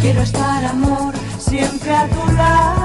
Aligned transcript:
Quiero 0.00 0.22
estar, 0.22 0.64
amor, 0.64 1.14
siempre 1.38 1.94
a 1.94 2.08
tu 2.08 2.32
lado. 2.32 2.77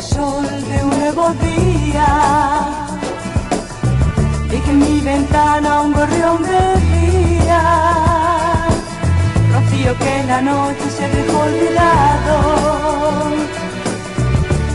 sol 0.00 0.44
de 0.44 0.84
un 0.84 0.98
nuevo 0.98 1.30
día 1.34 2.06
y 4.46 4.58
que 4.58 4.70
en 4.70 4.78
mi 4.78 5.00
ventana 5.00 5.82
un 5.82 5.92
gorrión 5.92 6.42
bebía. 6.42 7.62
Rocío 9.52 9.98
que 9.98 10.20
en 10.20 10.26
la 10.26 10.40
noche 10.40 10.90
se 10.96 11.08
dejó 11.08 11.40
olvidado 11.40 12.36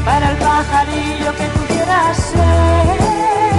para 0.05 0.31
el 0.31 0.37
pajarillo 0.37 1.35
que 1.37 1.47
tuviera 1.57 2.13
ser. 2.13 3.54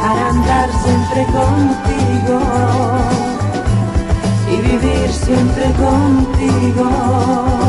Para 0.00 0.28
andar 0.30 0.68
siempre 0.82 1.24
contigo 1.26 2.40
y 4.50 4.56
vivir 4.62 5.12
siempre 5.12 5.64
contigo. 5.72 7.59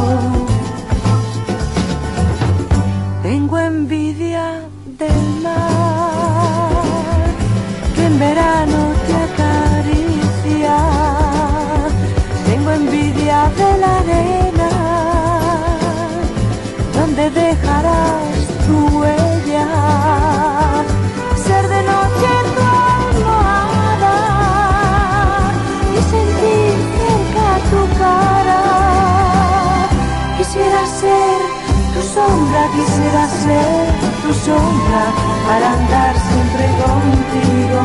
Tu 31.94 32.02
sombra, 32.02 32.62
quisiera 32.76 33.28
ser 33.28 33.86
tu 34.22 34.34
sombra 34.34 35.04
para 35.48 35.74
andar 35.74 36.16
siempre 36.28 36.66
contigo 36.84 37.82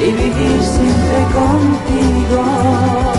y 0.00 0.12
vivir 0.12 0.62
siempre 0.62 1.20
contigo. 1.38 3.17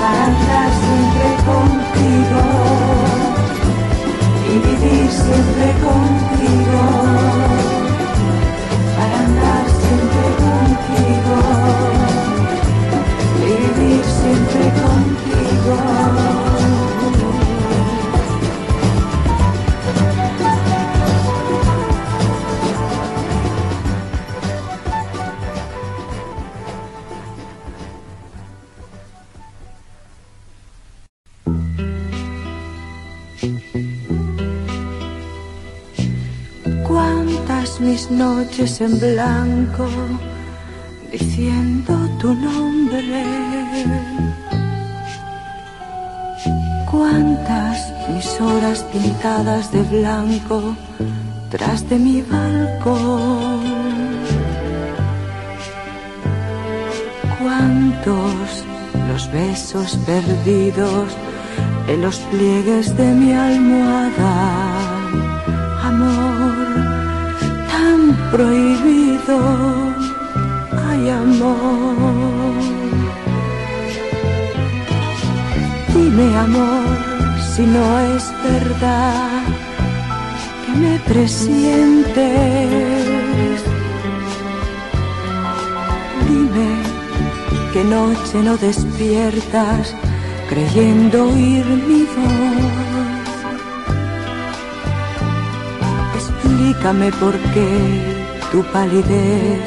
Para 0.00 0.24
andar 0.26 0.70
siempre 0.82 1.28
contigo 1.50 2.42
y 4.48 4.54
vivir 4.66 5.10
siempre 5.10 5.68
contigo. 5.86 6.82
Para 8.96 9.16
andar 9.26 9.64
siempre 9.80 10.26
contigo 10.44 11.36
y 13.38 13.50
vivir 13.62 14.04
siempre 14.04 14.64
contigo. 14.82 16.31
Noches 38.22 38.80
en 38.80 39.00
blanco 39.00 39.86
diciendo 41.10 41.92
tu 42.20 42.28
nombre. 42.34 43.24
Cuántas 46.90 47.78
mis 48.10 48.28
horas 48.40 48.78
pintadas 48.92 49.72
de 49.72 49.82
blanco 49.96 50.58
tras 51.50 51.80
de 51.90 51.96
mi 52.06 52.22
balcón. 52.22 53.60
Cuántos 57.40 58.46
los 59.08 59.22
besos 59.32 59.88
perdidos 60.06 61.08
en 61.88 61.98
los 62.06 62.16
pliegues 62.30 62.96
de 62.96 63.08
mi 63.20 63.32
almohada. 63.32 64.71
Prohibido. 68.32 69.38
Ay, 70.88 71.10
amor. 71.10 72.54
Dime, 75.94 76.36
amor, 76.38 76.86
si 77.54 77.62
no 77.62 77.84
es 78.14 78.24
verdad 78.42 79.42
que 80.64 80.72
me 80.82 80.98
presientes. 81.00 82.22
Dime 86.28 86.70
que 87.72 87.84
noche 87.84 88.36
no 88.42 88.56
despiertas 88.56 89.94
creyendo 90.48 91.28
oír 91.28 91.66
mi 91.88 92.02
voz. 92.14 93.12
Explícame 96.16 97.12
por 97.12 97.34
qué 97.52 98.11
tu 98.52 98.62
palidez 98.64 99.60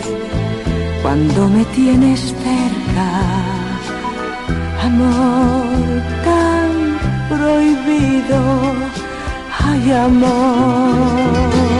cuando 1.01 1.49
me 1.49 1.65
tienes 1.65 2.19
cerca, 2.19 3.07
amor 4.83 6.03
tan 6.23 6.69
prohibido, 7.29 8.39
ay 9.65 9.91
amor. 9.91 11.74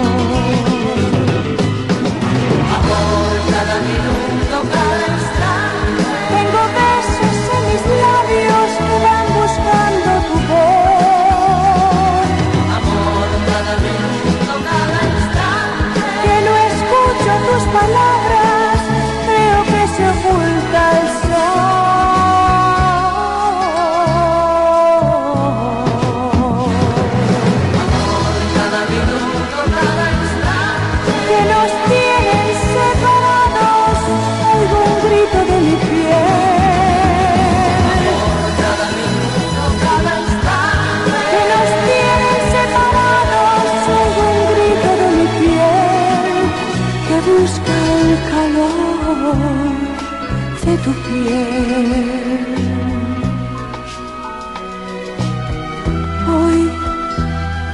Hoy, 56.27 56.69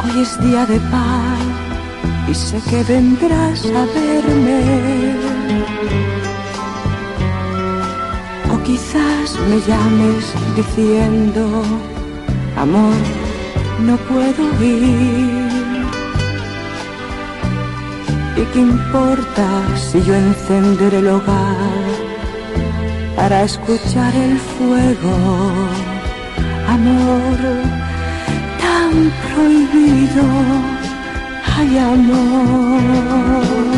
hoy 0.04 0.22
es 0.22 0.40
día 0.42 0.66
de 0.66 0.80
paz 0.92 1.40
y 2.30 2.34
sé 2.36 2.62
que 2.70 2.84
vendrás 2.84 3.66
a 3.66 3.86
verme. 3.98 5.16
O 8.54 8.64
quizás 8.64 9.40
me 9.50 9.60
llames 9.68 10.34
diciendo 10.56 11.64
Amor, 12.58 12.94
no 13.80 13.98
puedo 13.98 14.64
ir. 14.64 15.52
¿Y 18.38 18.44
qué 18.54 18.60
importa 18.60 19.48
si 19.76 20.02
yo 20.04 20.14
encenderé 20.14 21.00
el 21.00 21.08
hogar 21.08 22.11
para 23.22 23.44
escuchar 23.44 24.16
el 24.16 24.36
fuego? 24.40 25.14
Amor, 26.68 27.38
tan 28.64 28.94
prohibido, 29.28 30.24
hay 31.56 31.78
amor. 31.78 33.71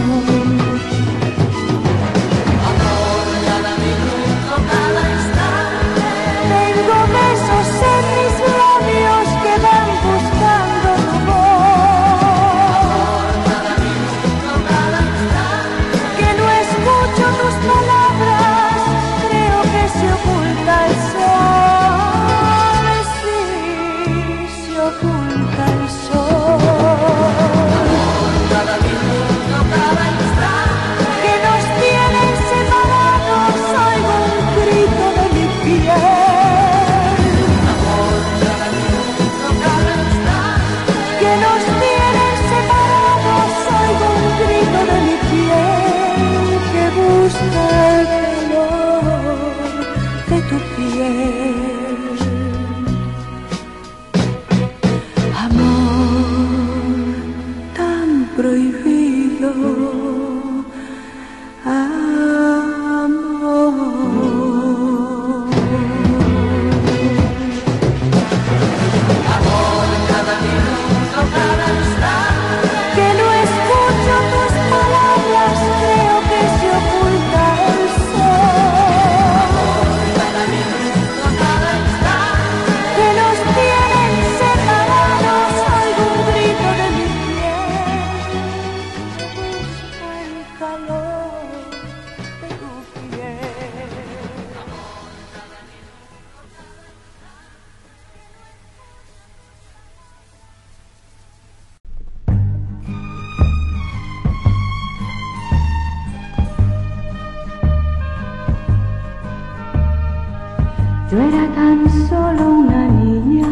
Yo 111.14 111.20
era 111.22 111.46
tan 111.54 111.88
solo 112.10 112.44
una 112.50 112.88
niña 112.88 113.48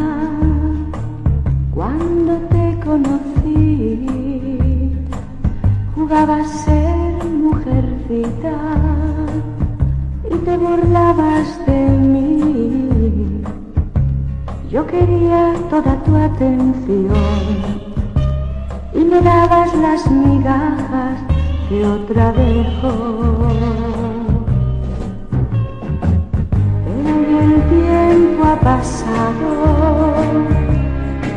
cuando 1.72 2.34
te 2.54 2.80
conocí. 2.84 4.10
Jugaba 5.94 6.38
a 6.38 6.44
ser 6.44 7.24
mujercita 7.24 8.56
y 10.32 10.36
te 10.38 10.58
burlabas 10.58 11.64
de 11.68 11.82
mí. 12.14 13.44
Yo 14.72 14.88
quería 14.88 15.54
toda 15.70 16.04
tu 16.04 16.16
atención 16.16 17.14
y 18.92 19.04
me 19.04 19.22
dabas 19.22 19.72
las 19.76 20.10
migajas 20.10 21.20
que 21.70 21.86
otra 21.86 22.32
dejó. 22.32 24.21
Tiempo 27.72 28.44
ha 28.44 28.60
pasado 28.60 29.50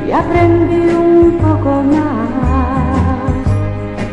y 0.07 0.11
aprendí 0.11 0.95
un 0.95 1.39
poco 1.39 1.83
más. 1.95 3.45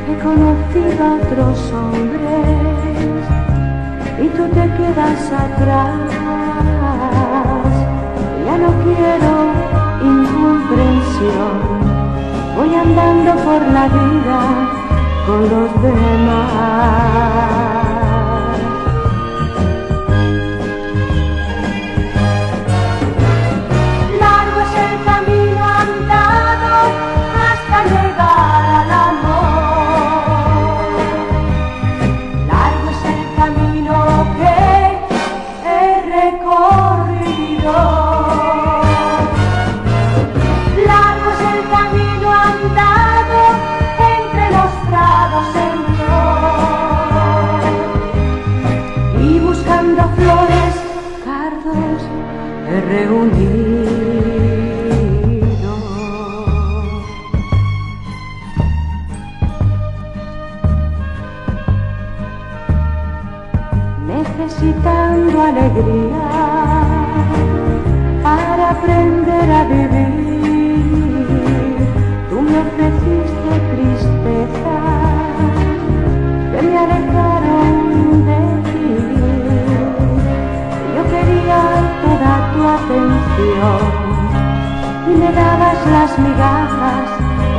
He 0.09 0.15
conocido 0.27 1.01
a 1.05 1.07
otros 1.21 1.57
hombres 1.79 3.21
y 4.23 4.25
tú 4.35 4.43
te 4.57 4.65
quedas 4.77 5.21
atrás. 5.45 6.09
Ya 8.45 8.55
no 8.63 8.69
quiero 8.85 9.33
incomprensión, 10.11 11.55
voy 12.55 12.71
andando 12.75 13.31
por 13.47 13.61
la 13.77 13.85
vida 13.87 14.39
con 15.25 15.41
los 15.49 15.69
demás. 15.81 17.90
Reunido. 53.11 53.81
Necesitando 64.07 65.41
alegría 65.41 66.29
para 68.23 68.71
aprender 68.71 69.51
a 69.51 69.63
vivir, 69.65 70.20
y 85.07 85.13
me 85.15 85.31
dabas 85.31 85.85
las 85.87 86.19
migajas 86.19 87.09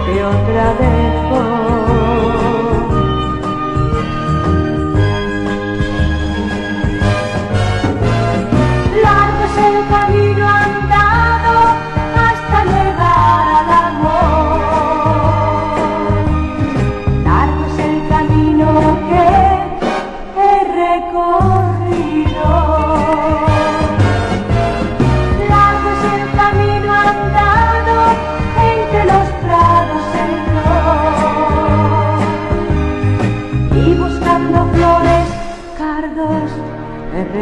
que 0.07 0.25
otra 0.25 0.75
vez 0.75 1.62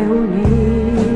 reunir. 0.01 1.10